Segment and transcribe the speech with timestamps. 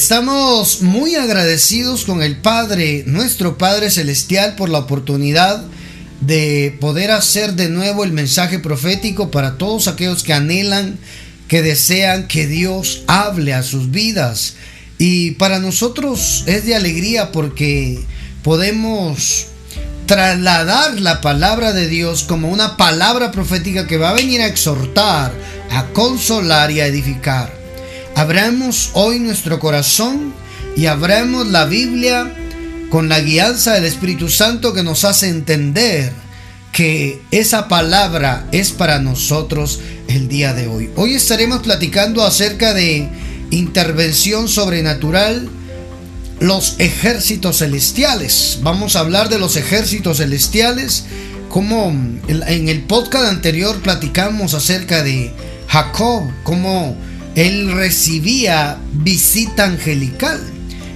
[0.00, 5.62] Estamos muy agradecidos con el Padre, nuestro Padre Celestial, por la oportunidad
[6.22, 10.98] de poder hacer de nuevo el mensaje profético para todos aquellos que anhelan,
[11.48, 14.54] que desean que Dios hable a sus vidas.
[14.96, 18.02] Y para nosotros es de alegría porque
[18.42, 19.48] podemos
[20.06, 25.30] trasladar la palabra de Dios como una palabra profética que va a venir a exhortar,
[25.70, 27.59] a consolar y a edificar.
[28.20, 30.34] Abramos hoy nuestro corazón
[30.76, 32.30] y abramos la Biblia
[32.90, 36.12] con la guianza del Espíritu Santo que nos hace entender
[36.70, 40.90] que esa palabra es para nosotros el día de hoy.
[40.96, 43.08] Hoy estaremos platicando acerca de
[43.48, 45.48] intervención sobrenatural,
[46.40, 48.58] los ejércitos celestiales.
[48.60, 51.06] Vamos a hablar de los ejércitos celestiales,
[51.48, 55.32] como en el podcast anterior platicamos acerca de
[55.68, 56.98] Jacob, como
[57.40, 60.38] él recibía visita angelical.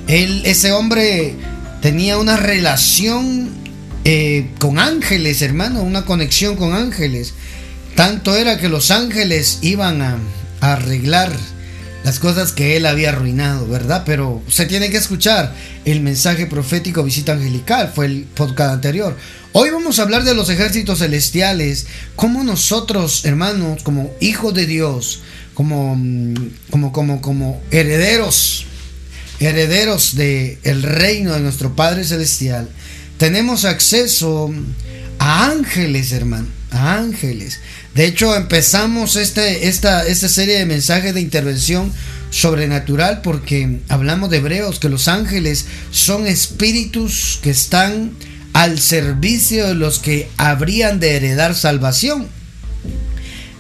[0.08, 1.34] Él, ese hombre
[1.80, 3.48] tenía una relación
[4.04, 7.32] eh, con ángeles, hermano, una conexión con ángeles.
[7.94, 10.18] Tanto era que los ángeles iban a,
[10.60, 11.32] a arreglar
[12.04, 14.02] las cosas que él había arruinado, ¿verdad?
[14.04, 15.54] Pero se tiene que escuchar
[15.86, 19.16] el mensaje profético visita angelical, fue el podcast anterior.
[19.52, 25.22] Hoy vamos a hablar de los ejércitos celestiales, cómo nosotros, hermanos, como hijos de Dios,
[25.54, 25.98] como,
[26.70, 28.66] como, como, como herederos,
[29.40, 32.68] herederos del el reino de nuestro Padre Celestial,
[33.18, 34.52] tenemos acceso
[35.18, 37.60] a ángeles, hermano, a ángeles.
[37.94, 41.92] De hecho, empezamos este, esta, esta serie de mensajes de intervención
[42.30, 48.10] sobrenatural porque hablamos de hebreos, que los ángeles son espíritus que están
[48.52, 52.28] al servicio de los que habrían de heredar salvación.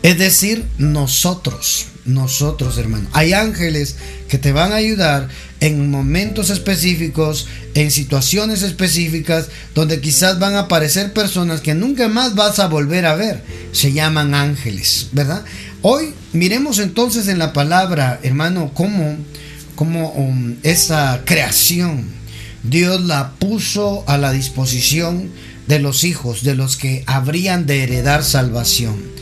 [0.04, 3.08] Es decir, nosotros, nosotros hermano.
[3.14, 3.96] Hay ángeles
[4.28, 10.60] que te van a ayudar en momentos específicos, en situaciones específicas, donde quizás van a
[10.60, 13.42] aparecer personas que nunca más vas a volver a ver.
[13.72, 15.42] Se llaman ángeles, ¿verdad?
[15.80, 19.16] Hoy miremos entonces en la palabra, hermano, cómo,
[19.74, 22.04] cómo um, esa creación
[22.62, 25.30] Dios la puso a la disposición
[25.66, 29.13] de los hijos, de los que habrían de heredar salvación.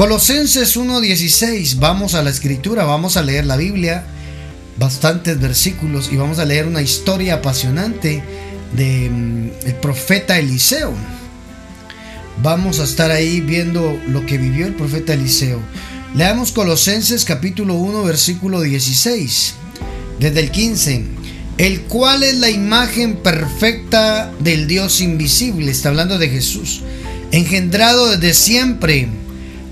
[0.00, 4.06] Colosenses 1.16, vamos a la escritura, vamos a leer la Biblia,
[4.78, 8.24] bastantes versículos y vamos a leer una historia apasionante
[8.74, 9.50] del mm,
[9.82, 10.94] profeta Eliseo.
[12.42, 15.60] Vamos a estar ahí viendo lo que vivió el profeta Eliseo.
[16.14, 19.54] Leamos Colosenses capítulo 1 versículo 16,
[20.18, 21.04] desde el 15,
[21.58, 26.80] el cual es la imagen perfecta del Dios invisible, está hablando de Jesús,
[27.32, 29.10] engendrado desde siempre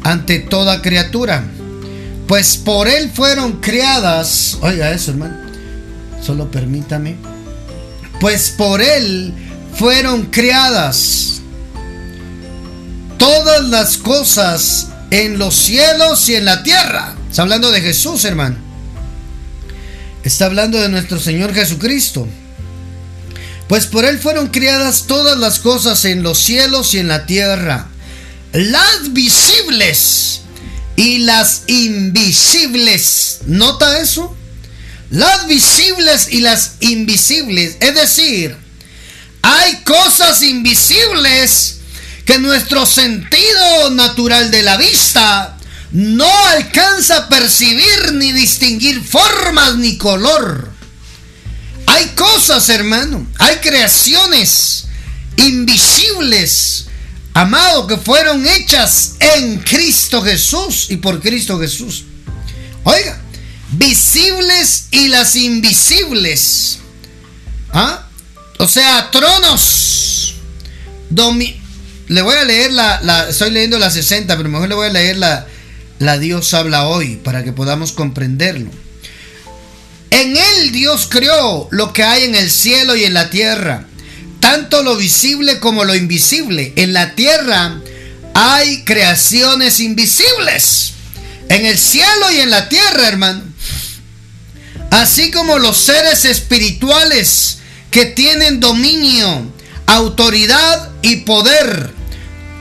[0.08, 1.44] ante toda criatura.
[2.26, 5.36] Pues por él fueron creadas, oiga eso hermano,
[6.22, 7.16] solo permítame,
[8.20, 9.32] pues por él
[9.74, 11.40] fueron creadas
[13.18, 17.14] todas las cosas en los cielos y en la tierra.
[17.30, 18.56] Está hablando de Jesús, hermano.
[20.22, 22.26] Está hablando de nuestro Señor Jesucristo.
[23.68, 27.88] Pues por Él fueron creadas todas las cosas en los cielos y en la tierra
[28.52, 30.40] las visibles
[30.96, 33.40] y las invisibles.
[33.46, 34.36] ¿Nota eso?
[35.10, 37.76] Las visibles y las invisibles.
[37.80, 38.56] Es decir,
[39.42, 41.76] hay cosas invisibles
[42.24, 45.56] que nuestro sentido natural de la vista
[45.92, 50.70] no alcanza a percibir ni distinguir formas ni color.
[51.86, 54.84] Hay cosas, hermano, hay creaciones
[55.36, 56.87] invisibles
[57.40, 62.04] amado, que fueron hechas en Cristo Jesús y por Cristo Jesús.
[62.82, 63.20] Oiga,
[63.72, 66.78] visibles y las invisibles.
[67.72, 68.08] ¿Ah?
[68.58, 70.34] O sea, tronos.
[72.08, 75.18] le voy a leer la, estoy leyendo la 60, pero mejor le voy a leer
[75.18, 75.46] la,
[76.00, 78.70] la Dios habla hoy para que podamos comprenderlo.
[80.10, 83.86] En él Dios creó lo que hay en el cielo y en la tierra
[84.48, 86.72] tanto lo visible como lo invisible.
[86.76, 87.82] En la tierra
[88.32, 90.94] hay creaciones invisibles.
[91.50, 93.42] En el cielo y en la tierra, hermano.
[94.90, 97.58] Así como los seres espirituales
[97.90, 99.52] que tienen dominio,
[99.84, 101.92] autoridad y poder.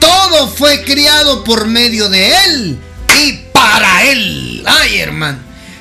[0.02, 2.78] Todo fue criado por medio de Él
[3.24, 4.62] y para Él.
[4.66, 5.40] Ay, hermano.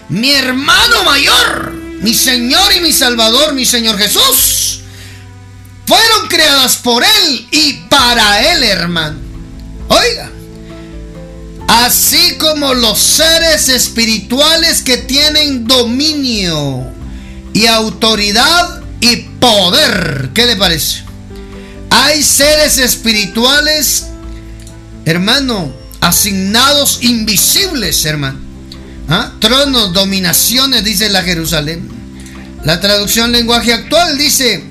[0.08, 4.82] Mi hermano mayor, mi Señor y mi Salvador, mi Señor Jesús
[5.86, 9.18] fueron creadas por Él y para Él, hermano.
[9.88, 10.30] Oiga,
[11.68, 16.84] así como los seres espirituales que tienen dominio
[17.52, 20.30] y autoridad y poder.
[20.34, 21.04] ¿Qué le parece?
[21.90, 24.06] Hay seres espirituales,
[25.04, 28.40] hermano, asignados invisibles, hermano.
[29.08, 29.32] ¿Ah?
[29.38, 31.88] Tronos, dominaciones, dice la Jerusalén.
[32.64, 34.64] La traducción lenguaje actual dice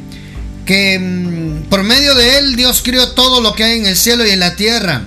[0.66, 4.26] que mm, por medio de él Dios crió todo lo que hay en el cielo
[4.26, 5.06] y en la tierra.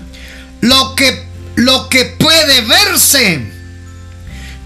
[0.61, 1.25] Lo que,
[1.57, 3.41] lo que puede verse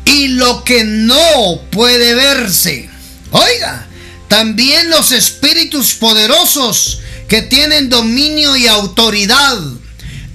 [0.05, 2.89] y lo que no puede verse.
[3.31, 3.87] Oiga,
[4.29, 9.59] también los espíritus poderosos que tienen dominio y autoridad.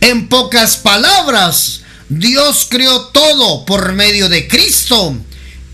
[0.01, 5.15] En pocas palabras, Dios creó todo por medio de Cristo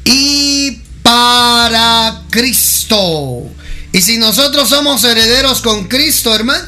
[0.05, 3.43] y para Cristo.
[3.93, 6.67] Y si nosotros somos herederos con Cristo, hermano,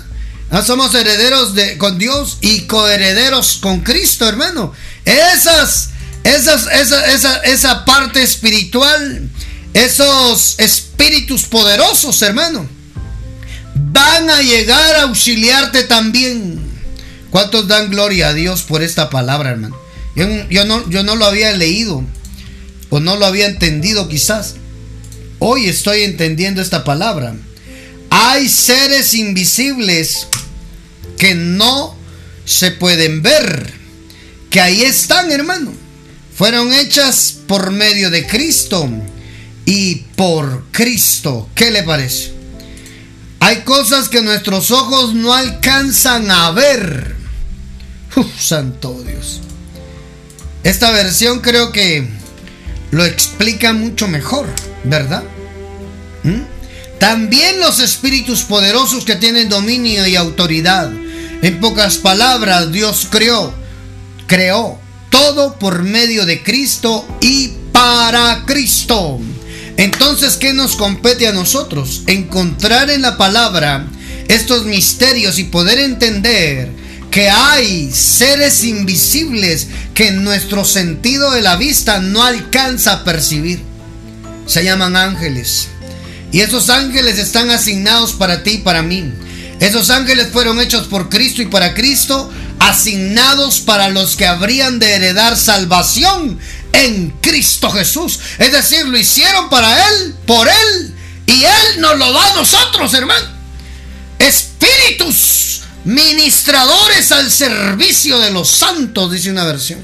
[0.64, 4.74] somos herederos de, con Dios y coherederos con Cristo, hermano.
[5.06, 5.90] Esas,
[6.24, 9.28] esas, esa, esa, esa parte espiritual,
[9.74, 12.70] esos espíritus poderosos, hermano,
[13.74, 16.64] van a llegar a auxiliarte también.
[17.32, 19.76] ¿Cuántos dan gloria a Dios por esta palabra, hermano?
[20.16, 22.04] Yo, no, yo no lo había leído
[22.90, 24.56] o no lo había entendido quizás.
[25.40, 27.36] Hoy estoy entendiendo esta palabra.
[28.10, 30.28] Hay seres invisibles
[31.18, 31.96] que no
[32.46, 33.74] se pueden ver,
[34.50, 35.74] que ahí están, hermano.
[36.36, 38.90] Fueron hechas por medio de Cristo
[39.66, 41.50] y por Cristo.
[41.56, 42.34] ¿Qué le parece?
[43.40, 47.16] Hay cosas que nuestros ojos no alcanzan a ver.
[48.40, 49.42] santo Dios.
[50.64, 52.08] Esta versión creo que
[52.92, 54.48] lo explica mucho mejor,
[54.86, 55.24] ¿verdad?
[56.24, 56.42] ¿Mm?
[57.00, 60.92] También los espíritus poderosos que tienen dominio y autoridad.
[61.42, 63.54] En pocas palabras, Dios creó,
[64.28, 64.80] creó
[65.10, 69.20] todo por medio de Cristo y para Cristo.
[69.78, 72.04] Entonces, ¿qué nos compete a nosotros?
[72.08, 73.86] Encontrar en la palabra
[74.28, 76.72] estos misterios y poder entender
[77.12, 83.75] que hay seres invisibles que nuestro sentido de la vista no alcanza a percibir.
[84.46, 85.68] Se llaman ángeles.
[86.32, 89.14] Y esos ángeles están asignados para ti y para mí.
[89.60, 94.96] Esos ángeles fueron hechos por Cristo y para Cristo, asignados para los que habrían de
[94.96, 96.40] heredar salvación
[96.74, 98.20] en Cristo Jesús.
[98.38, 100.94] Es decir, lo hicieron para Él, por Él,
[101.28, 103.28] y Él nos lo da a nosotros, hermano.
[104.20, 109.80] Espíritus ministradores al servicio de los santos, dice una versión.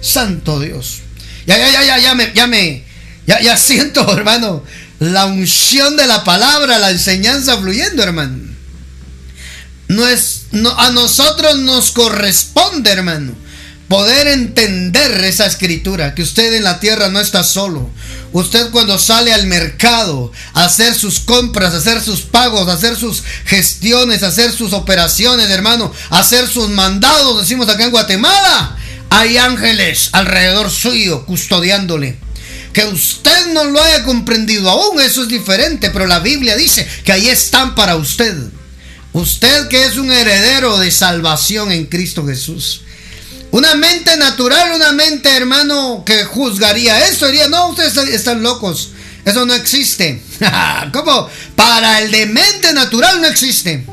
[0.00, 1.00] Santo Dios.
[1.46, 2.84] Ya, ya, ya, ya, ya me, ya me,
[3.28, 4.64] ya, siento, hermano,
[4.98, 8.48] la unción de la palabra, la enseñanza fluyendo, hermano.
[9.88, 10.46] No es,
[10.76, 13.48] a nosotros nos corresponde, hermano
[13.88, 17.90] poder entender esa escritura, que usted en la tierra no está solo.
[18.32, 24.22] Usted cuando sale al mercado a hacer sus compras, hacer sus pagos, hacer sus gestiones,
[24.22, 28.76] hacer sus operaciones, hermano, hacer sus mandados, decimos acá en Guatemala,
[29.08, 32.18] hay ángeles alrededor suyo custodiándole.
[32.78, 37.10] Que usted no lo haya comprendido aún, eso es diferente, pero la Biblia dice que
[37.10, 38.36] ahí están para usted.
[39.12, 42.82] Usted que es un heredero de salvación en Cristo Jesús.
[43.50, 48.90] Una mente natural, una mente, hermano, que juzgaría eso, diría, no, ustedes están locos.
[49.24, 50.22] Eso no existe.
[50.92, 51.28] ¿Cómo?
[51.56, 53.84] Para el de mente natural no existe.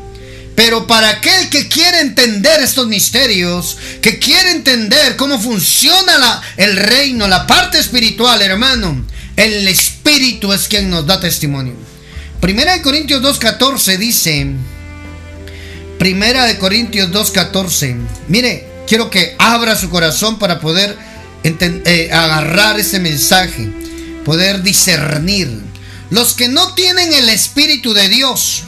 [0.55, 7.27] Pero para aquel que quiere entender estos misterios, que quiere entender cómo funciona el reino,
[7.27, 11.73] la parte espiritual, hermano, el Espíritu es quien nos da testimonio.
[12.39, 14.47] Primera de Corintios 2.14 dice,
[15.99, 17.97] Primera de Corintios 2.14,
[18.29, 20.95] mire, Quiero que abra su corazón para poder
[21.43, 23.67] eh, agarrar ese mensaje,
[24.23, 25.49] poder discernir.
[26.11, 28.63] Los que no tienen el Espíritu de Dios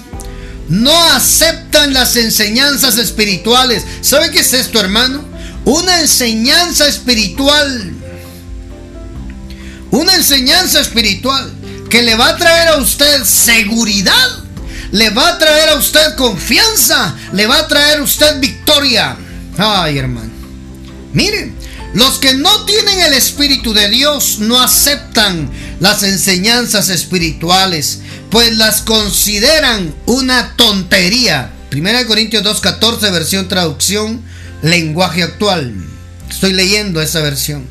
[0.69, 3.83] no aceptan las enseñanzas espirituales.
[4.01, 5.23] ¿Sabe qué es esto, hermano?
[5.65, 7.93] Una enseñanza espiritual.
[9.91, 11.53] Una enseñanza espiritual
[11.89, 14.43] que le va a traer a usted seguridad,
[14.91, 19.17] le va a traer a usted confianza, le va a traer a usted victoria.
[19.57, 20.31] Ay, hermano.
[21.13, 21.55] Miren,
[21.93, 28.81] los que no tienen el Espíritu de Dios no aceptan las enseñanzas espirituales, pues las
[28.81, 31.51] consideran una tontería.
[31.71, 34.21] 1 Corintios 2.14, versión traducción,
[34.61, 35.73] lenguaje actual.
[36.29, 37.67] Estoy leyendo esa versión.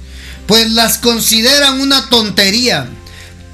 [0.47, 2.89] Pues las consideran una tontería.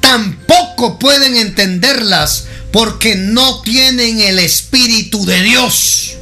[0.00, 6.14] Tampoco pueden entenderlas porque no tienen el Espíritu de Dios.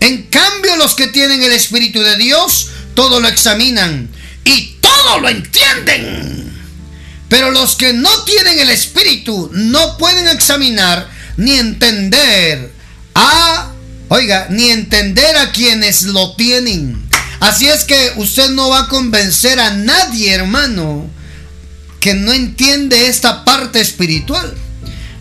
[0.00, 4.08] En cambio, los que tienen el Espíritu de Dios, todo lo examinan
[4.44, 6.49] y todo lo entienden.
[7.30, 12.72] Pero los que no tienen el Espíritu no pueden examinar ni entender
[13.14, 13.70] a,
[14.08, 17.08] oiga, ni entender a quienes lo tienen.
[17.38, 21.08] Así es que usted no va a convencer a nadie, hermano,
[22.00, 24.52] que no entiende esta parte espiritual.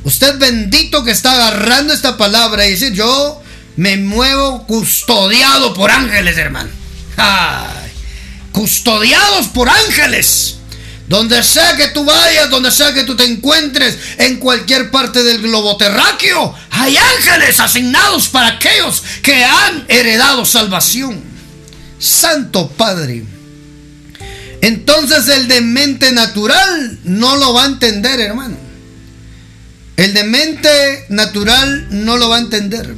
[0.03, 3.39] Usted bendito que está agarrando esta palabra y dice, yo
[3.77, 6.71] me muevo custodiado por ángeles, hermano.
[8.51, 10.58] custodiados por ángeles.
[11.09, 15.41] Donde sea que tú vayas, donde sea que tú te encuentres, en cualquier parte del
[15.41, 21.19] globo terráqueo, hay ángeles asignados para aquellos que han heredado salvación.
[21.97, 23.23] Santo Padre.
[24.61, 28.57] Entonces el de mente natural no lo va a entender, hermano.
[29.97, 32.93] El de mente natural no lo va a entender.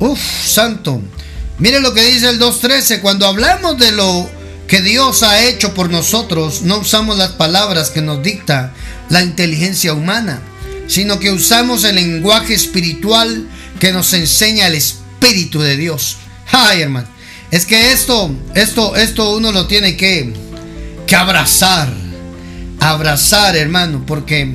[0.00, 1.02] Uf, santo.
[1.58, 3.02] Mire lo que dice el 2.13.
[3.02, 8.02] Cuando hablamos de lo que Dios ha hecho por nosotros, no usamos las palabras que
[8.02, 8.72] nos dicta
[9.10, 10.40] la inteligencia humana,
[10.86, 13.46] sino que usamos el lenguaje espiritual
[13.78, 16.16] que nos enseña el Espíritu de Dios.
[16.50, 17.08] Ay, hermano.
[17.50, 20.32] Es que esto, esto, esto uno lo tiene que,
[21.06, 21.92] que abrazar.
[22.80, 24.54] Abrazar, hermano, porque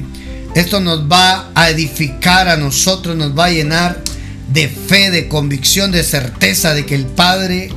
[0.55, 4.03] esto nos va a edificar a nosotros, nos va a llenar
[4.51, 7.69] de fe, de convicción, de certeza de que el Padre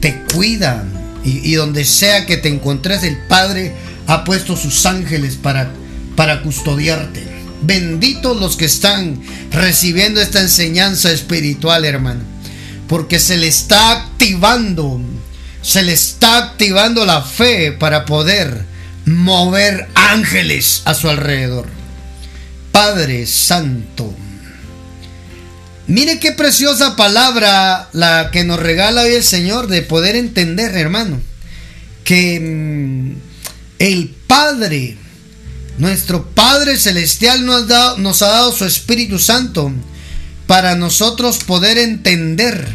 [0.00, 0.84] te cuida.
[1.24, 3.72] Y, donde sea que te encontres, el Padre
[4.06, 5.70] ha puesto sus ángeles para,
[6.16, 7.22] para custodiarte.
[7.62, 12.20] Benditos los que están recibiendo esta enseñanza espiritual, hermano.
[12.88, 15.00] Porque se le está activando,
[15.62, 18.66] se le está activando la fe para poder
[19.06, 21.66] mover ángeles a su alrededor.
[22.70, 24.14] Padre Santo.
[25.86, 31.20] Mire qué preciosa palabra la que nos regala hoy el Señor de poder entender, hermano,
[32.04, 33.12] que mm,
[33.80, 34.96] el Padre,
[35.76, 37.66] nuestro Padre Celestial nos,
[37.98, 39.72] nos ha dado su Espíritu Santo
[40.46, 42.66] para nosotros poder entender,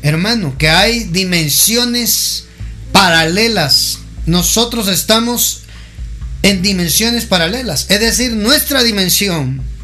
[0.00, 2.44] hermano, que hay dimensiones
[2.92, 3.98] paralelas.
[4.24, 5.64] Nosotros estamos
[6.42, 9.75] en dimensiones paralelas, es decir, nuestra dimensión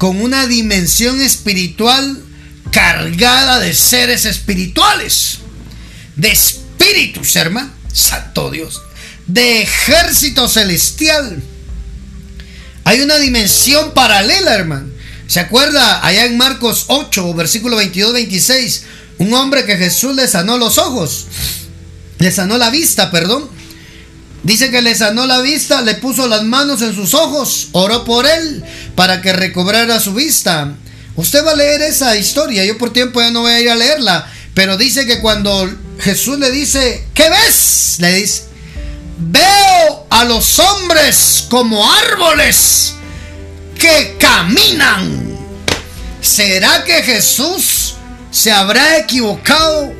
[0.00, 2.24] con una dimensión espiritual
[2.72, 5.40] cargada de seres espirituales,
[6.16, 8.80] de espíritus, hermano, santo Dios,
[9.26, 11.42] de ejército celestial.
[12.84, 14.88] Hay una dimensión paralela, hermano.
[15.26, 18.80] ¿Se acuerda allá en Marcos 8, versículo 22-26?
[19.18, 21.26] Un hombre que Jesús le sanó los ojos,
[22.18, 23.50] le sanó la vista, perdón.
[24.42, 28.26] Dice que le sanó la vista, le puso las manos en sus ojos, oró por
[28.26, 30.74] él para que recobrara su vista.
[31.16, 33.74] Usted va a leer esa historia, yo por tiempo ya no voy a ir a
[33.74, 37.96] leerla, pero dice que cuando Jesús le dice, ¿qué ves?
[37.98, 38.44] Le dice,
[39.18, 42.94] veo a los hombres como árboles
[43.78, 45.38] que caminan.
[46.22, 47.94] ¿Será que Jesús
[48.30, 49.92] se habrá equivocado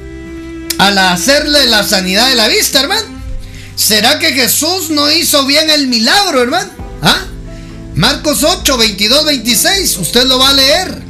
[0.78, 3.20] al hacerle la sanidad de la vista, hermano?
[3.81, 6.71] ¿Será que Jesús no hizo bien el milagro, hermano?
[7.01, 7.25] ¿Ah?
[7.95, 9.97] Marcos 8, 22, 26.
[9.97, 11.03] Usted lo va a leer.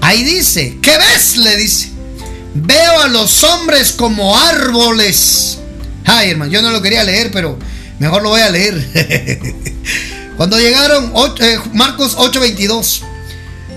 [0.00, 1.38] Ahí dice, ¿qué ves?
[1.38, 1.90] Le dice.
[2.54, 5.58] Veo a los hombres como árboles.
[6.04, 7.58] Ay, hermano, yo no lo quería leer, pero
[7.98, 8.76] mejor lo voy a leer.
[10.36, 13.02] Cuando llegaron, eh, Marcos 8, 22.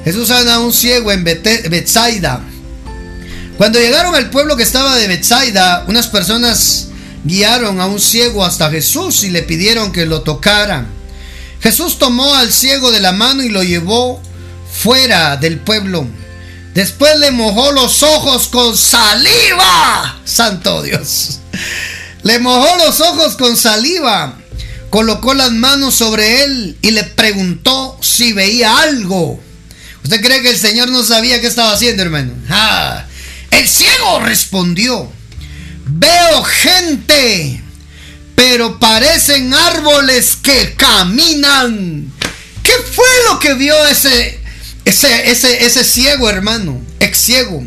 [0.06, 2.40] Jesús sana a un ciego en Bethsaida.
[3.58, 6.91] Cuando llegaron al pueblo que estaba de Bethsaida, unas personas
[7.24, 10.86] guiaron a un ciego hasta Jesús y le pidieron que lo tocara.
[11.62, 14.22] Jesús tomó al ciego de la mano y lo llevó
[14.72, 16.08] fuera del pueblo.
[16.74, 20.20] Después le mojó los ojos con saliva.
[20.24, 21.40] Santo Dios.
[22.24, 24.38] Le mojó los ojos con saliva.
[24.90, 29.40] Colocó las manos sobre él y le preguntó si veía algo.
[30.04, 32.34] ¿Usted cree que el Señor no sabía qué estaba haciendo, hermano?
[32.50, 33.06] Ah,
[33.52, 35.12] el ciego respondió.
[35.94, 37.62] Veo gente,
[38.34, 42.10] pero parecen árboles que caminan.
[42.64, 44.40] ¿Qué fue lo que vio ese,
[44.86, 46.82] ese, ese, ese ciego, hermano?
[47.02, 47.62] Ex ciego.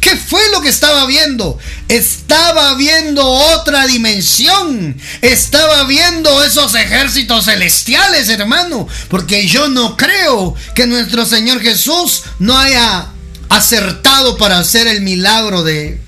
[0.00, 1.56] ¿Qué fue lo que estaba viendo?
[1.86, 5.00] Estaba viendo otra dimensión.
[5.22, 8.88] Estaba viendo esos ejércitos celestiales, hermano.
[9.08, 13.06] Porque yo no creo que nuestro Señor Jesús no haya
[13.48, 16.00] acertado para hacer el milagro de,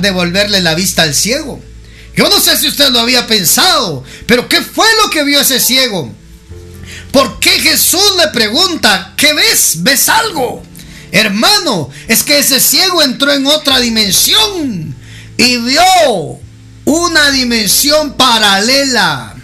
[0.00, 1.60] devolverle la vista al ciego.
[2.16, 5.60] Yo no sé si usted lo había pensado, pero ¿qué fue lo que vio ese
[5.60, 6.12] ciego?
[7.12, 9.82] ¿Por qué Jesús le pregunta, ¿qué ves?
[9.82, 10.62] ¿Ves algo?
[11.12, 14.94] Hermano, es que ese ciego entró en otra dimensión
[15.36, 16.40] y vio
[16.84, 19.34] una dimensión paralela.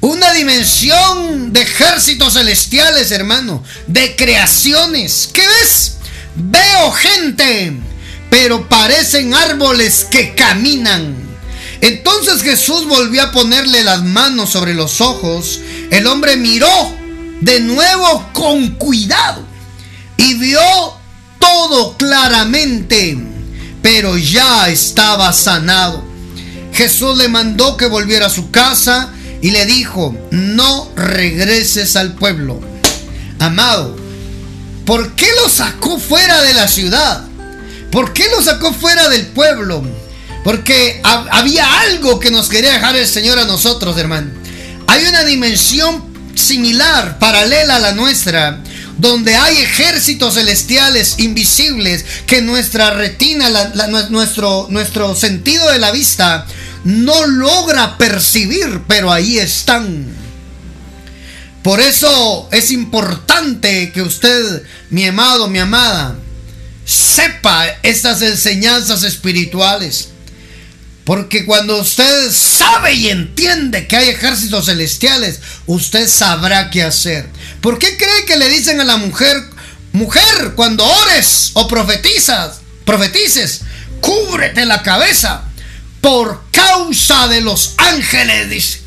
[0.00, 3.64] Una dimensión de ejércitos celestiales, hermano.
[3.86, 5.30] De creaciones.
[5.32, 5.96] ¿Qué ves?
[6.34, 7.72] Veo gente,
[8.34, 11.14] pero parecen árboles que caminan.
[11.80, 15.60] Entonces Jesús volvió a ponerle las manos sobre los ojos.
[15.92, 16.68] El hombre miró
[17.40, 19.46] de nuevo con cuidado
[20.16, 20.60] y vio
[21.38, 23.16] todo claramente,
[23.80, 26.02] pero ya estaba sanado.
[26.72, 29.12] Jesús le mandó que volviera a su casa
[29.42, 32.60] y le dijo, no regreses al pueblo.
[33.38, 33.96] Amado,
[34.84, 37.28] ¿por qué lo sacó fuera de la ciudad?
[37.94, 39.80] ¿Por qué lo sacó fuera del pueblo?
[40.42, 44.32] Porque había algo que nos quería dejar el Señor a nosotros, hermano.
[44.88, 46.02] Hay una dimensión
[46.34, 48.58] similar, paralela a la nuestra,
[48.98, 53.48] donde hay ejércitos celestiales invisibles que nuestra retina,
[54.10, 56.46] nuestro, nuestro sentido de la vista
[56.82, 60.04] no logra percibir, pero ahí están.
[61.62, 66.16] Por eso es importante que usted, mi amado, mi amada,
[66.84, 70.08] sepa estas enseñanzas espirituales.
[71.04, 77.28] Porque cuando usted sabe y entiende que hay ejércitos celestiales, usted sabrá qué hacer.
[77.60, 79.36] ¿Por qué cree que le dicen a la mujer,
[79.92, 83.60] mujer, cuando ores o profetizas, profetices,
[84.00, 85.44] cúbrete la cabeza
[86.00, 88.80] por causa de los ángeles, dice.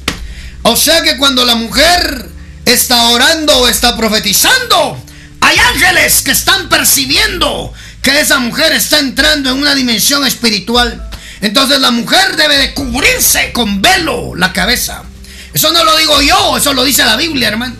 [0.63, 2.29] O sea que cuando la mujer
[2.65, 5.01] está orando o está profetizando,
[5.41, 7.73] hay ángeles que están percibiendo
[8.07, 11.09] que esa mujer está entrando en una dimensión espiritual.
[11.41, 15.03] Entonces la mujer debe de cubrirse con velo la cabeza.
[15.53, 17.75] Eso no lo digo yo, eso lo dice la Biblia, hermano.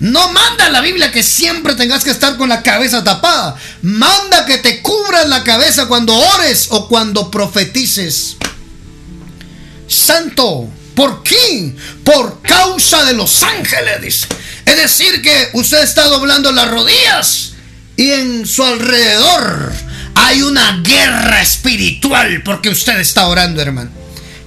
[0.00, 3.56] No manda la Biblia que siempre tengas que estar con la cabeza tapada.
[3.82, 8.38] Manda que te cubras la cabeza cuando ores o cuando profetices.
[9.86, 11.74] Santo, ¿por qué?
[12.04, 14.28] Por causa de los ángeles,
[14.64, 17.47] Es decir, que usted está doblando las rodillas
[17.98, 19.72] y en su alrededor
[20.14, 23.90] hay una guerra espiritual porque usted está orando, hermano.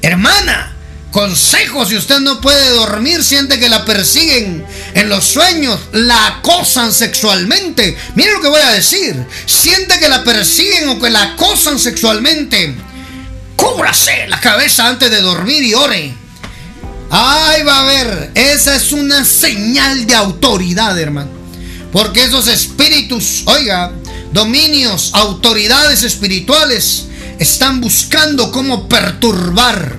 [0.02, 0.74] Hermana,
[1.12, 6.94] consejo, si usted no puede dormir, siente que la persiguen en los sueños, la acosan
[6.94, 7.98] sexualmente.
[8.16, 9.22] Mire lo que voy a decir.
[9.46, 12.74] Siente que la persiguen o que la acosan sexualmente.
[13.58, 16.14] Cúbrase la cabeza antes de dormir y ore.
[17.10, 21.41] Ay, va a ver, esa es una señal de autoridad, hermano.
[21.92, 23.92] Porque esos espíritus, oiga,
[24.32, 29.98] dominios, autoridades espirituales están buscando cómo perturbar,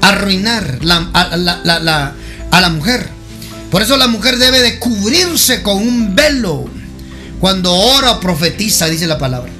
[0.00, 0.78] arruinar
[1.12, 3.08] a, la, mujer.
[3.70, 6.64] Por eso la mujer debe de cubrirse con un velo
[7.40, 9.52] cuando ora o profetiza, dice la palabra.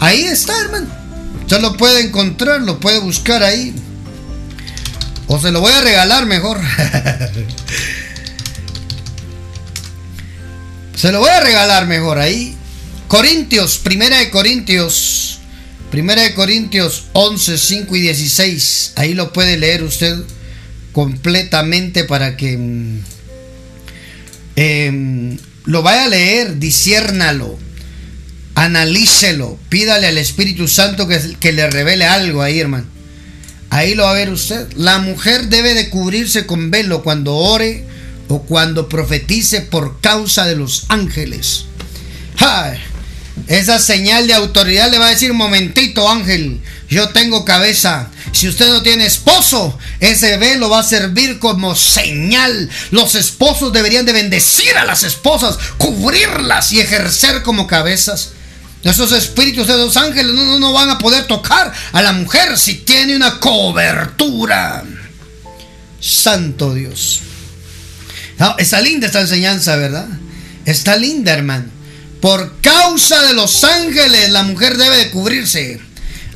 [0.00, 0.88] Ahí está, hermano.
[1.42, 3.74] Usted lo puede encontrar, lo puede buscar ahí.
[5.28, 6.60] O se lo voy a regalar mejor.
[10.96, 12.56] se lo voy a regalar mejor ahí.
[13.06, 15.38] Corintios, primera de Corintios,
[15.90, 18.92] primera de Corintios 11, 5 y 16.
[18.96, 20.16] Ahí lo puede leer usted
[20.92, 23.00] completamente para que mm,
[24.56, 27.58] em, lo vaya a leer, disiérnalo,
[28.54, 32.86] analícelo, pídale al Espíritu Santo que, que le revele algo ahí, hermano.
[33.68, 34.72] Ahí lo va a ver usted.
[34.76, 37.85] La mujer debe de cubrirse con velo cuando ore
[38.28, 41.66] o cuando profetice por causa de los ángeles.
[43.48, 48.10] Esa señal de autoridad le va a decir, momentito ángel, yo tengo cabeza.
[48.32, 52.68] Si usted no tiene esposo, ese velo va a servir como señal.
[52.90, 58.30] Los esposos deberían de bendecir a las esposas, cubrirlas y ejercer como cabezas.
[58.82, 62.74] Esos espíritus de los ángeles no, no van a poder tocar a la mujer si
[62.74, 64.84] tiene una cobertura.
[66.00, 67.20] Santo Dios.
[68.58, 70.06] Está linda esta enseñanza, ¿verdad?
[70.64, 71.64] Está linda, hermano.
[72.20, 75.80] Por causa de los ángeles, la mujer debe de cubrirse.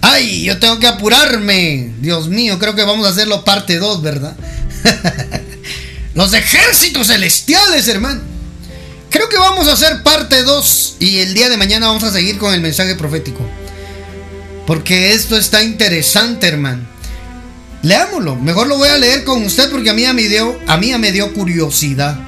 [0.03, 1.93] Ay, yo tengo que apurarme.
[2.01, 4.37] Dios mío, creo que vamos a hacerlo parte 2, ¿verdad?
[6.15, 8.21] los ejércitos celestiales, hermano.
[9.11, 12.39] Creo que vamos a hacer parte 2 y el día de mañana vamos a seguir
[12.39, 13.45] con el mensaje profético.
[14.67, 16.87] Porque esto está interesante, hermano.
[17.83, 18.37] Leámoslo.
[18.37, 21.13] Mejor lo voy a leer con usted porque a mí me dio, a mí me
[21.13, 22.19] dio curiosidad.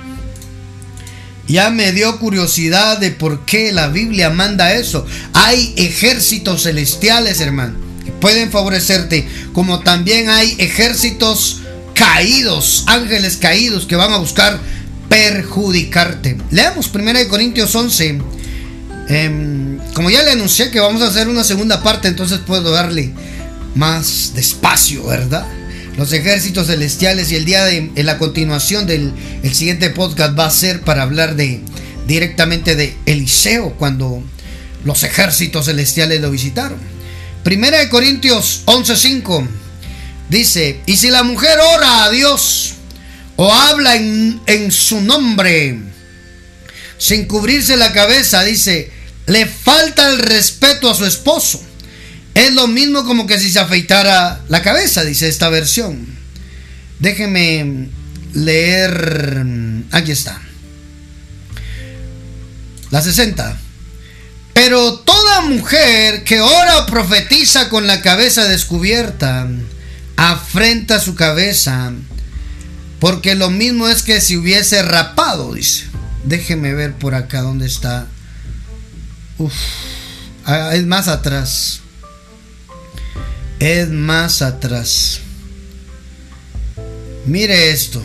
[1.46, 5.06] Ya me dio curiosidad de por qué la Biblia manda eso.
[5.34, 11.60] Hay ejércitos celestiales, hermano, que pueden favorecerte, como también hay ejércitos
[11.94, 14.58] caídos, ángeles caídos que van a buscar
[15.08, 16.38] perjudicarte.
[16.50, 18.20] Leamos 1 Corintios 11.
[19.08, 23.12] Em, como ya le anuncié que vamos a hacer una segunda parte, entonces puedo darle
[23.74, 25.46] más despacio, ¿verdad?
[25.96, 30.46] Los ejércitos celestiales y el día de en la continuación del el siguiente podcast va
[30.46, 31.60] a ser para hablar de
[32.06, 34.22] directamente de Eliseo cuando
[34.84, 36.78] los ejércitos celestiales lo visitaron.
[37.44, 39.46] Primera de Corintios 11:5
[40.28, 42.74] dice, y si la mujer ora a Dios
[43.36, 45.78] o habla en, en su nombre
[46.98, 48.90] sin cubrirse la cabeza, dice,
[49.26, 51.60] le falta el respeto a su esposo.
[52.34, 56.06] Es lo mismo como que si se afeitara la cabeza, dice esta versión.
[56.98, 57.88] Déjeme
[58.32, 59.44] leer.
[59.90, 60.40] Aquí está.
[62.90, 63.58] La 60.
[64.54, 69.48] Pero toda mujer que ora o profetiza con la cabeza descubierta,
[70.16, 71.92] afrenta su cabeza,
[73.00, 75.86] porque lo mismo es que si hubiese rapado, dice.
[76.24, 78.06] Déjeme ver por acá dónde está.
[79.38, 79.52] Uf,
[80.44, 81.81] ah, es más atrás.
[83.62, 85.20] Es más atrás.
[87.26, 88.02] Mire esto.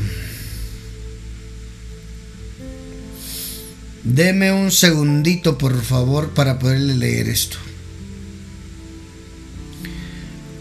[4.04, 7.58] Deme un segundito, por favor, para poderle leer esto.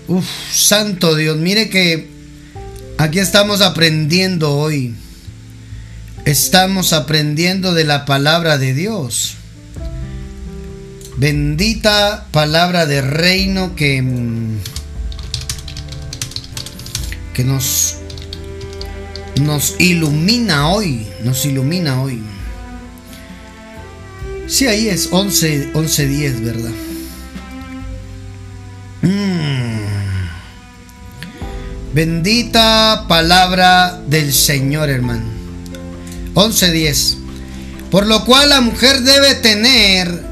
[0.09, 2.09] Uf, santo Dios, mire que
[2.97, 4.95] aquí estamos aprendiendo hoy.
[6.25, 9.35] Estamos aprendiendo de la palabra de Dios.
[11.19, 14.03] Bendita palabra de reino que,
[17.37, 17.97] que nos,
[19.43, 21.07] nos ilumina hoy.
[21.23, 22.23] Nos ilumina hoy.
[24.49, 26.71] Sí, ahí es 11, 11 10, ¿verdad?
[29.03, 29.81] Mm.
[31.93, 35.27] Bendita palabra del Señor, hermano.
[36.33, 37.17] 11.10.
[37.91, 40.25] Por lo cual la mujer debe tener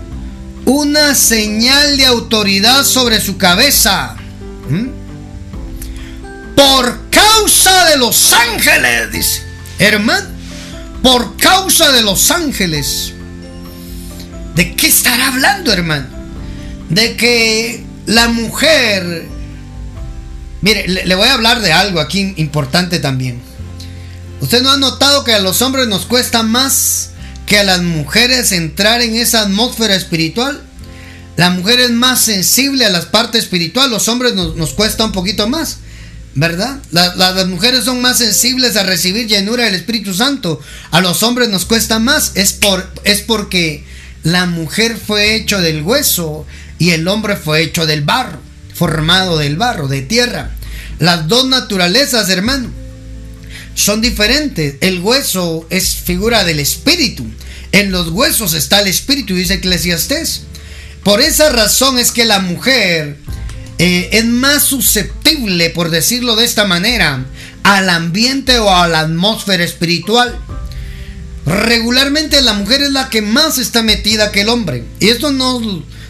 [0.64, 4.17] una señal de autoridad sobre su cabeza.
[4.71, 4.93] ¿Mm?
[6.55, 9.43] Por causa de los ángeles, dice.
[9.79, 10.27] Hermano,
[11.03, 13.12] por causa de los ángeles.
[14.55, 16.07] ¿De qué estará hablando, hermano?
[16.88, 19.27] De que la mujer...
[20.61, 23.43] Mire, le, voy a hablar de algo aquí importante también.
[24.40, 27.11] ¿Usted no ha notado que a los hombres nos cuesta más
[27.47, 30.62] que a las mujeres entrar en esa atmósfera espiritual?
[31.37, 35.49] La mujer es más sensible a las partes espirituales, los hombres nos, cuesta un poquito
[35.49, 35.79] más,
[36.35, 36.81] ¿verdad?
[36.90, 41.64] las mujeres son más sensibles a recibir llenura del Espíritu Santo, a los hombres nos
[41.64, 43.85] cuesta más, es, por, es porque
[44.25, 46.47] la mujer fue hecho del hueso
[46.79, 48.40] y el hombre fue hecho del barro,
[48.75, 50.51] formado del barro, de tierra.
[50.99, 52.70] Las dos naturalezas, hermano,
[53.75, 54.77] son diferentes.
[54.81, 57.27] El hueso es figura del espíritu.
[57.73, 60.42] En los huesos está el espíritu, dice Eclesiastés.
[61.03, 63.18] Por esa razón es que la mujer
[63.78, 67.24] eh, es más susceptible, por decirlo de esta manera,
[67.62, 70.38] al ambiente o a la atmósfera espiritual.
[71.46, 74.84] Regularmente la mujer es la que más está metida que el hombre.
[75.00, 75.60] Y esto no,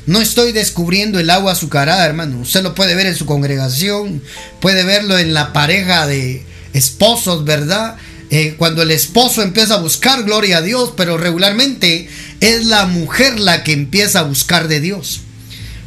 [0.07, 2.41] no estoy descubriendo el agua azucarada, hermano.
[2.41, 4.23] Usted lo puede ver en su congregación,
[4.61, 7.97] puede verlo en la pareja de esposos, ¿verdad?
[8.31, 12.09] Eh, cuando el esposo empieza a buscar gloria a Dios, pero regularmente
[12.41, 15.21] es la mujer la que empieza a buscar de Dios.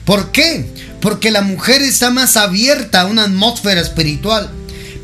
[0.06, 0.66] ¿Por qué?
[1.02, 4.50] Porque la mujer está más abierta a una atmósfera espiritual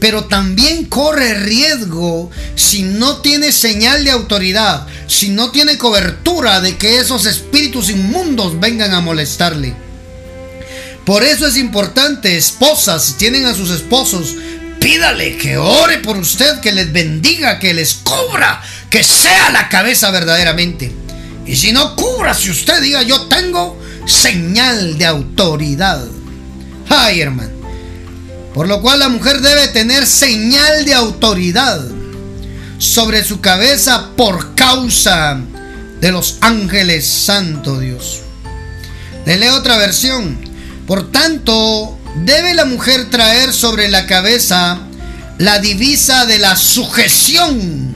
[0.03, 6.75] pero también corre riesgo si no tiene señal de autoridad, si no tiene cobertura de
[6.75, 9.73] que esos espíritus inmundos vengan a molestarle.
[11.05, 14.35] Por eso es importante, esposas, si tienen a sus esposos,
[14.77, 20.11] pídale que ore por usted, que les bendiga, que les cubra, que sea la cabeza
[20.11, 20.91] verdaderamente.
[21.45, 26.03] Y si no cubra, si usted diga yo tengo señal de autoridad.
[26.89, 27.51] Ay, hermano.
[28.53, 31.81] Por lo cual la mujer debe tener señal de autoridad
[32.77, 35.39] sobre su cabeza por causa
[35.99, 38.21] de los ángeles santo Dios.
[39.25, 40.37] Le leo otra versión.
[40.85, 44.79] Por tanto, debe la mujer traer sobre la cabeza
[45.37, 47.95] la divisa de la sujeción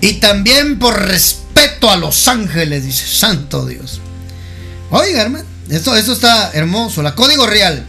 [0.00, 4.00] y también por respeto a los ángeles, dice Santo Dios.
[4.90, 7.02] Oiga, hermano, esto, esto está hermoso.
[7.02, 7.84] La código real.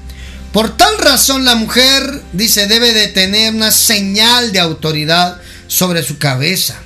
[0.52, 6.18] Por tal razón la mujer, dice, debe de tener una señal de autoridad sobre su
[6.18, 6.80] cabeza.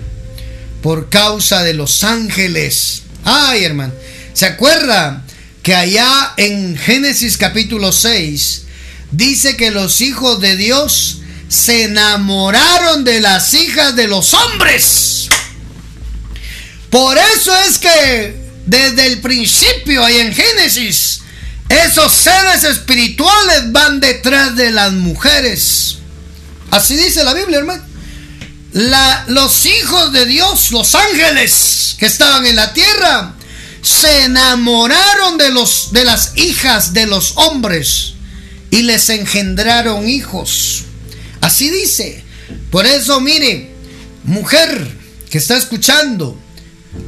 [0.82, 3.04] Por causa de los ángeles.
[3.24, 3.94] Ay, hermano.
[4.34, 5.24] ¿Se acuerda
[5.64, 8.64] que allá en Génesis capítulo 6
[9.12, 15.30] dice que los hijos de Dios se enamoraron de las hijas de los hombres?
[16.90, 18.41] Por eso es que
[18.72, 21.20] desde el principio ahí en Génesis
[21.68, 25.98] esos seres espirituales van detrás de las mujeres.
[26.70, 27.84] Así dice la Biblia, hermano.
[29.28, 33.36] los hijos de Dios, los ángeles que estaban en la tierra,
[33.82, 38.14] se enamoraron de, los, de las hijas de los hombres
[38.70, 40.84] y les engendraron hijos.
[41.42, 42.24] Así dice.
[42.70, 43.72] Por eso, mire,
[44.24, 44.92] mujer
[45.30, 46.38] que está escuchando,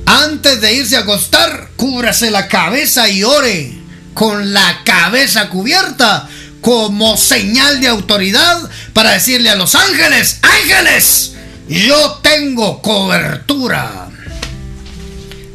[0.05, 3.73] antes de irse a acostar, cúbrase la cabeza y ore
[4.13, 6.29] con la cabeza cubierta
[6.61, 11.33] como señal de autoridad para decirle a los ángeles, ángeles,
[11.67, 14.09] yo tengo cobertura.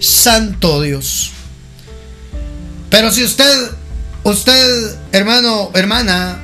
[0.00, 1.30] Santo Dios.
[2.90, 3.70] Pero si usted,
[4.24, 6.38] usted, hermano, hermana,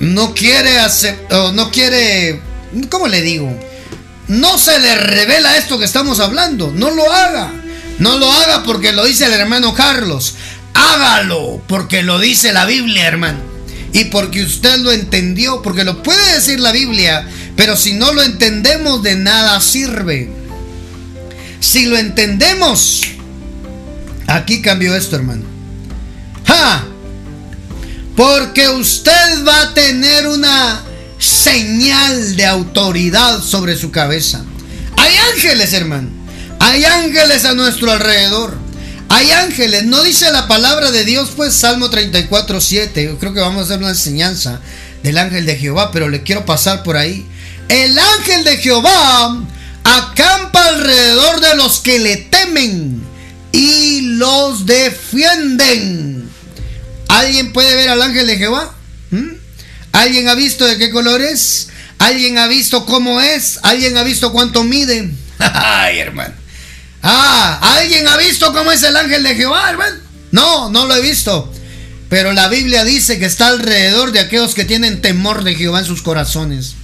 [0.00, 1.18] no quiere hacer,
[1.54, 2.40] no quiere,
[2.88, 3.67] ¿cómo le digo?
[4.28, 7.50] No se le revela esto que estamos hablando, no lo haga.
[7.98, 10.34] No lo haga porque lo dice el hermano Carlos.
[10.74, 13.38] Hágalo porque lo dice la Biblia, hermano.
[13.92, 18.22] Y porque usted lo entendió, porque lo puede decir la Biblia, pero si no lo
[18.22, 20.30] entendemos de nada sirve.
[21.60, 23.02] Si lo entendemos,
[24.26, 25.44] aquí cambió esto, hermano.
[26.46, 26.84] ¡Ja!
[28.14, 30.82] Porque usted va a tener una
[31.18, 34.44] señal de autoridad sobre su cabeza.
[34.96, 36.08] Hay ángeles, hermano.
[36.60, 38.56] Hay ángeles a nuestro alrededor.
[39.08, 39.84] Hay ángeles.
[39.84, 43.04] No dice la palabra de Dios, pues Salmo 34, 7.
[43.04, 44.60] Yo creo que vamos a hacer una enseñanza
[45.02, 47.26] del ángel de Jehová, pero le quiero pasar por ahí.
[47.68, 49.44] El ángel de Jehová
[49.84, 53.02] acampa alrededor de los que le temen
[53.52, 56.28] y los defienden.
[57.08, 58.74] ¿Alguien puede ver al ángel de Jehová?
[59.10, 59.37] ¿Mm?
[59.98, 61.70] ¿Alguien ha visto de qué color es?
[61.98, 63.58] ¿Alguien ha visto cómo es?
[63.64, 65.10] ¿Alguien ha visto cuánto mide?
[65.38, 66.34] Ay, hermano.
[67.02, 69.96] Ah, ¿alguien ha visto cómo es el ángel de Jehová, hermano?
[70.30, 71.52] No, no lo he visto.
[72.08, 75.84] Pero la Biblia dice que está alrededor de aquellos que tienen temor de Jehová en
[75.84, 76.74] sus corazones.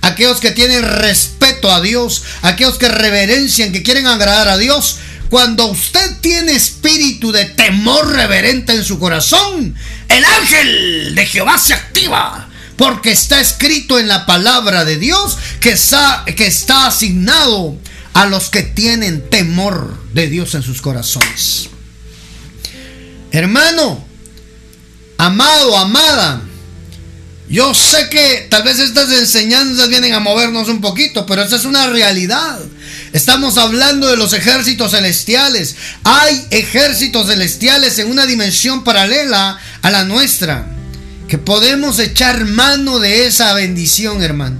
[0.00, 4.96] Aquellos que tienen respeto a Dios, aquellos que reverencian, que quieren agradar a Dios.
[5.28, 9.74] Cuando usted tiene espíritu de temor reverente en su corazón,
[10.08, 12.45] el ángel de Jehová se activa.
[12.76, 17.76] Porque está escrito en la palabra de Dios que está, que está asignado
[18.12, 21.68] a los que tienen temor de Dios en sus corazones.
[23.30, 24.04] Hermano,
[25.18, 26.42] amado, amada,
[27.48, 31.64] yo sé que tal vez estas enseñanzas vienen a movernos un poquito, pero esa es
[31.64, 32.58] una realidad.
[33.12, 35.76] Estamos hablando de los ejércitos celestiales.
[36.02, 40.75] Hay ejércitos celestiales en una dimensión paralela a la nuestra.
[41.28, 44.58] Que podemos echar mano de esa bendición, hermano.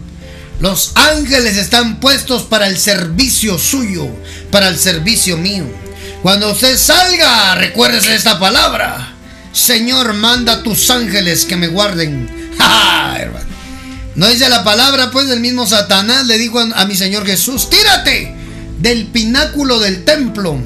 [0.61, 4.09] Los ángeles están puestos para el servicio suyo,
[4.51, 5.65] para el servicio mío.
[6.23, 9.15] Cuando usted salga, recuérdese esta palabra.
[9.53, 12.29] Señor, manda tus ángeles que me guarden.
[12.59, 13.47] ¡Ja, hermano!
[14.17, 18.35] No dice la palabra, pues el mismo Satanás le dijo a, mi Señor Jesús, tírate
[18.81, 20.59] del pináculo del templo,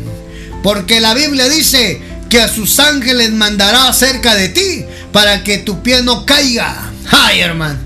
[0.62, 5.82] porque la Biblia dice que a sus ángeles mandará cerca de ti para que tu
[5.82, 6.90] pie no caiga.
[7.10, 7.78] ¡Ay, hermano!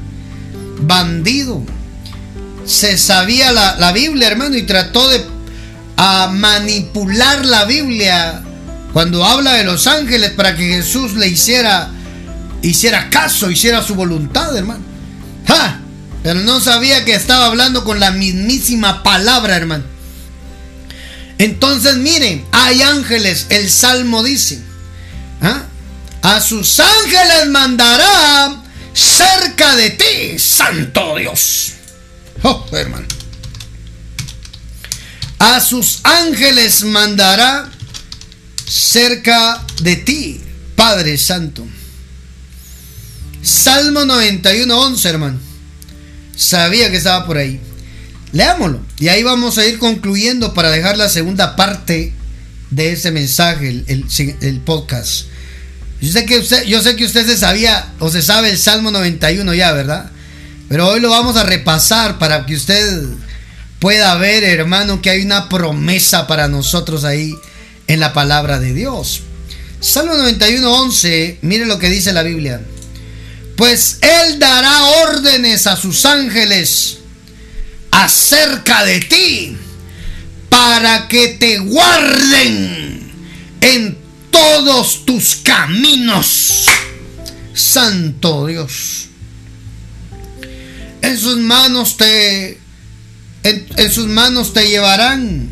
[0.80, 1.62] Bandido.
[2.66, 5.24] Se sabía la, Biblia, hermano, y trató de
[5.96, 8.42] a manipular la Biblia
[8.92, 11.90] cuando habla de los ángeles para que Jesús le hiciera
[12.62, 14.82] hiciera caso, hiciera su voluntad, hermano.
[15.46, 15.80] ¡Ja!
[16.22, 19.84] Pero no sabía que estaba hablando con la mismísima palabra, hermano.
[21.36, 24.60] Entonces, miren, hay ángeles, el Salmo dice,
[25.42, 25.64] ¿ah?
[26.24, 28.62] A sus ángeles mandará
[28.94, 31.72] cerca de ti, Santo Dios.
[32.42, 33.06] Oh, hermano.
[35.38, 37.70] A sus ángeles mandará
[38.66, 40.40] cerca de ti,
[40.74, 41.66] Padre Santo.
[43.42, 45.38] Salmo 91, 11, hermano.
[46.34, 47.60] Sabía que estaba por ahí.
[48.32, 48.80] Leámoslo.
[48.98, 52.14] Y ahí vamos a ir concluyendo para dejar la segunda parte
[52.70, 55.33] de ese mensaje, el, podcast.
[56.04, 58.90] Yo sé, que usted, yo sé que usted se sabía o se sabe el Salmo
[58.90, 60.10] 91 ya, ¿verdad?
[60.68, 63.02] Pero hoy lo vamos a repasar para que usted
[63.78, 67.34] pueda ver, hermano, que hay una promesa para nosotros ahí
[67.86, 69.22] en la palabra de Dios.
[69.80, 72.60] Salmo 91, 11, mire lo que dice la Biblia
[73.56, 76.98] pues Él dará órdenes a sus ángeles
[77.90, 79.56] acerca de ti
[80.48, 83.12] para que te guarden
[83.60, 84.03] en
[84.34, 86.66] todos tus caminos.
[87.54, 89.06] Santo Dios.
[91.02, 92.58] En sus manos te
[93.44, 95.50] en, sus manos te llevarán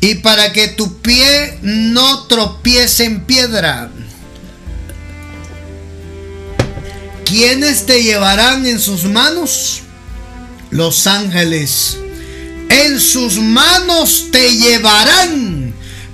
[0.00, 3.90] y para que tu pie no tropiece en piedra.
[7.28, 9.80] ¿quiénes te llevarán en sus manos?
[10.70, 11.98] Los ángeles.
[12.70, 15.67] En sus manos te llevarán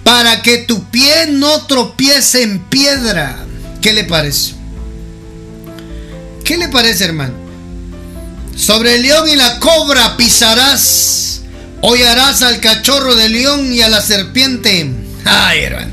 [0.05, 3.45] para que tu pie no tropiece en piedra.
[3.81, 4.55] ¿Qué le parece?
[6.45, 7.35] ¿Qué le parece, hermano?
[8.55, 11.41] Sobre el león y la cobra pisarás,
[11.81, 14.93] hollarás al cachorro del león y a la serpiente.
[15.25, 15.93] Ay, hermano.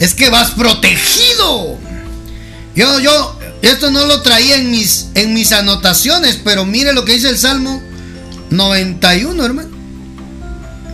[0.00, 1.78] Es que vas protegido.
[2.74, 7.12] Yo, yo, esto no lo traía en mis, en mis anotaciones, pero mire lo que
[7.12, 7.80] dice el Salmo
[8.50, 9.70] 91, hermano.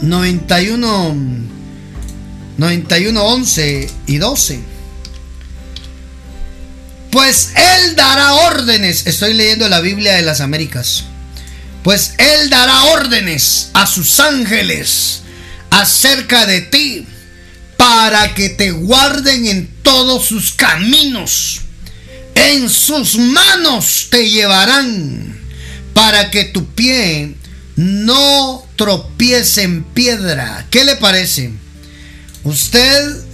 [0.02, 1.16] 91,
[2.58, 4.60] 91, 11 y 12.
[7.10, 9.06] Pues Él dará órdenes.
[9.06, 11.04] Estoy leyendo la Biblia de las Américas.
[11.82, 15.22] Pues Él dará órdenes a sus ángeles
[15.70, 17.06] acerca de ti
[17.76, 21.60] para que te guarden en todos sus caminos.
[22.34, 25.40] En sus manos te llevarán
[25.94, 27.34] para que tu pie
[27.76, 30.66] no tropiece en piedra.
[30.70, 31.52] ¿Qué le parece?
[32.46, 33.24] Usted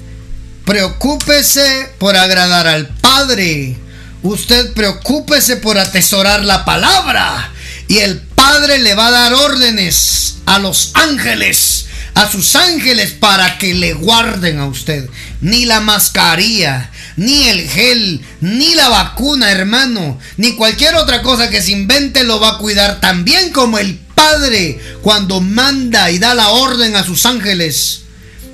[0.64, 3.76] preocúpese por agradar al Padre.
[4.22, 7.52] Usted preocúpese por atesorar la palabra.
[7.88, 13.56] Y el Padre le va a dar órdenes a los ángeles a sus ángeles para
[13.58, 15.08] que le guarden a usted.
[15.40, 21.62] Ni la mascarilla, ni el gel, ni la vacuna, hermano, ni cualquier otra cosa que
[21.62, 26.34] se invente lo va a cuidar tan bien como el Padre cuando manda y da
[26.34, 28.01] la orden a sus ángeles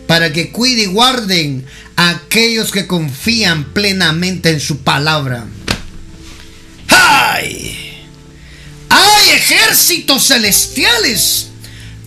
[0.09, 5.45] para que cuide y guarden a aquellos que confían plenamente en su palabra.
[6.89, 8.07] ¡Ay!
[8.89, 11.49] Hay ejércitos celestiales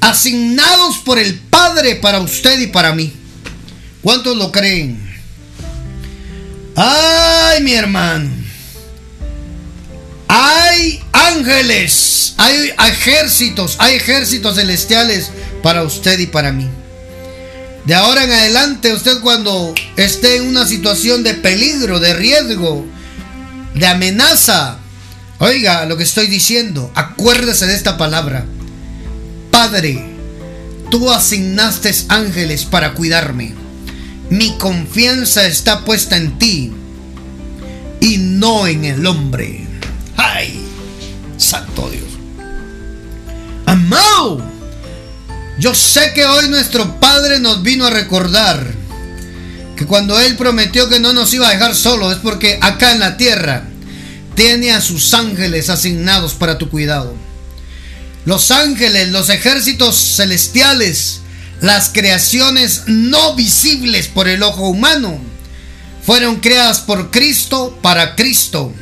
[0.01, 3.13] asignados por el Padre para usted y para mí.
[4.01, 4.99] ¿Cuántos lo creen?
[6.75, 8.31] Ay, mi hermano.
[10.27, 15.29] Hay ángeles, hay ejércitos, hay ejércitos celestiales
[15.61, 16.67] para usted y para mí.
[17.85, 22.85] De ahora en adelante, usted cuando esté en una situación de peligro, de riesgo,
[23.73, 24.77] de amenaza,
[25.39, 28.45] oiga lo que estoy diciendo, acuérdese de esta palabra.
[29.49, 30.05] Padre,
[30.91, 33.55] tú asignaste ángeles para cuidarme.
[34.29, 36.71] Mi confianza está puesta en ti
[37.99, 39.65] y no en el hombre.
[40.17, 40.61] ¡Ay!
[41.37, 42.05] Santo Dios.
[43.65, 44.61] Amado.
[45.62, 48.65] Yo sé que hoy nuestro Padre nos vino a recordar
[49.78, 53.00] que cuando Él prometió que no nos iba a dejar solos es porque acá en
[53.00, 53.65] la tierra
[54.34, 57.15] tiene a sus ángeles asignados para tu cuidado.
[58.26, 61.19] Los ángeles, los ejércitos celestiales,
[61.62, 65.21] las creaciones no visibles por el ojo humano,
[66.04, 68.74] fueron creadas por Cristo para Cristo.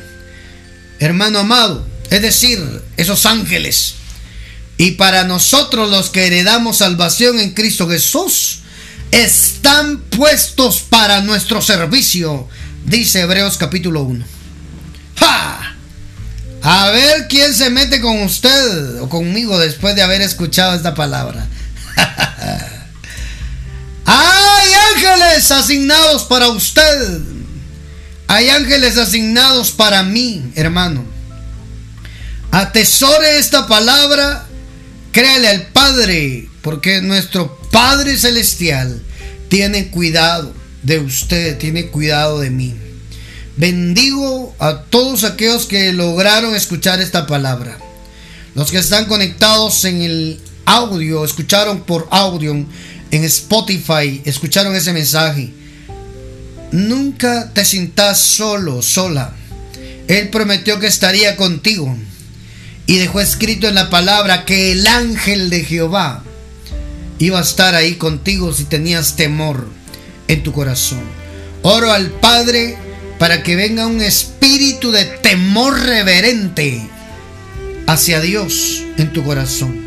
[0.98, 3.96] Hermano amado, es decir, esos ángeles.
[4.80, 8.60] Y para nosotros los que heredamos salvación en Cristo Jesús,
[9.10, 12.48] están puestos para nuestro servicio,
[12.86, 14.24] dice Hebreos capítulo 1.
[15.16, 15.76] ¡Ja!
[16.62, 21.46] A ver quién se mete con usted o conmigo después de haber escuchado esta palabra.
[24.06, 27.20] Hay ángeles asignados para usted.
[28.28, 31.04] Hay ángeles asignados para mí, hermano.
[32.50, 34.46] Atesore esta palabra.
[35.12, 39.02] Créale al Padre, porque nuestro Padre Celestial
[39.48, 42.76] tiene cuidado de usted, tiene cuidado de mí.
[43.56, 47.76] Bendigo a todos aquellos que lograron escuchar esta palabra.
[48.54, 55.52] Los que están conectados en el audio, escucharon por audio en Spotify, escucharon ese mensaje.
[56.70, 59.34] Nunca te sientas solo, sola.
[60.06, 61.96] Él prometió que estaría contigo.
[62.90, 66.24] Y dejó escrito en la palabra que el ángel de Jehová
[67.20, 69.68] iba a estar ahí contigo si tenías temor
[70.26, 70.98] en tu corazón.
[71.62, 72.76] Oro al Padre
[73.20, 76.82] para que venga un espíritu de temor reverente
[77.86, 79.80] hacia Dios en tu corazón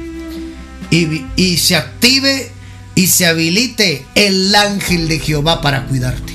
[0.90, 2.54] y, y, se active
[2.96, 6.32] y se habilite el ángel de Jehová para cuidarte.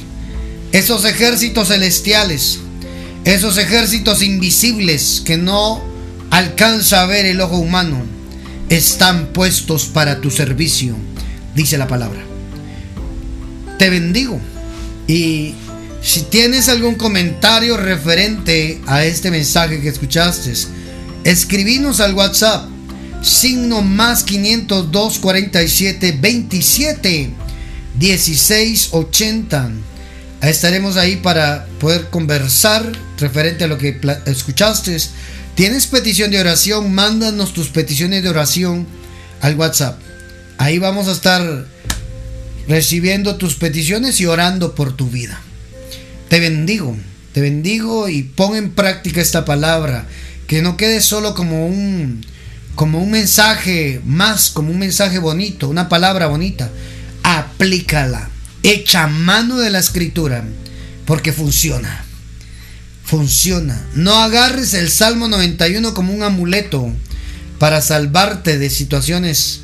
[0.72, 2.58] Esos ejércitos celestiales,
[3.24, 5.87] esos ejércitos invisibles que no
[6.30, 8.02] alcanza a ver el ojo humano,
[8.68, 10.94] están puestos para tu servicio,
[11.54, 12.20] dice la palabra.
[13.78, 14.40] Te bendigo
[15.06, 15.54] y
[16.02, 20.52] si tienes algún comentario referente a este mensaje que escuchaste,
[21.24, 22.68] escribinos al WhatsApp
[23.22, 27.30] signo más 502 47 27
[27.98, 29.70] 16 80.
[30.42, 34.96] Estaremos ahí para poder conversar referente a lo que escuchaste.
[35.58, 38.86] Tienes petición de oración, mándanos tus peticiones de oración
[39.40, 39.98] al WhatsApp.
[40.56, 41.66] Ahí vamos a estar
[42.68, 45.40] recibiendo tus peticiones y orando por tu vida.
[46.28, 46.96] Te bendigo,
[47.32, 50.06] te bendigo y pon en práctica esta palabra,
[50.46, 52.24] que no quede solo como un
[52.76, 56.70] como un mensaje más, como un mensaje bonito, una palabra bonita.
[57.24, 58.30] Aplícala
[58.62, 60.44] Echa mano de la escritura,
[61.04, 62.04] porque funciona.
[63.08, 63.80] Funciona.
[63.94, 66.92] No agarres el Salmo 91 como un amuleto
[67.58, 69.60] para salvarte de situaciones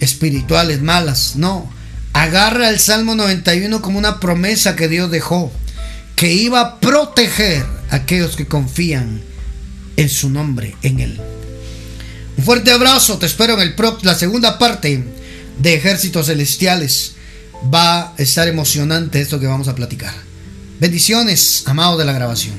[0.00, 1.36] espirituales malas.
[1.36, 1.70] No.
[2.14, 5.52] Agarra el Salmo 91 como una promesa que Dios dejó,
[6.16, 9.20] que iba a proteger a aquellos que confían
[9.96, 11.20] en su nombre, en Él.
[12.38, 15.04] Un fuerte abrazo, te espero en el la segunda parte
[15.58, 17.16] de Ejércitos Celestiales
[17.72, 20.31] va a estar emocionante esto que vamos a platicar.
[20.82, 22.56] Bendiciones, amado de la grabación.